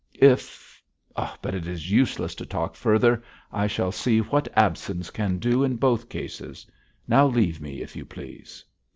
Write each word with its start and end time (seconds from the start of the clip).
If 0.15 0.81
But 1.15 1.53
it 1.53 1.67
is 1.67 1.91
useless 1.91 2.33
to 2.33 2.45
talk 2.47 2.75
further. 2.75 3.21
I 3.51 3.67
shall 3.67 3.91
see 3.91 4.17
what 4.19 4.47
absence 4.57 5.11
can 5.11 5.37
do 5.37 5.63
in 5.63 5.75
both 5.75 6.09
cases. 6.09 6.65
Now 7.07 7.27
leave 7.27 7.61
me, 7.61 7.83
if 7.83 7.95
you 7.95 8.03
please.' 8.03 8.65